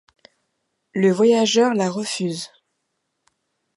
[0.95, 2.49] Le voyageur la refuse.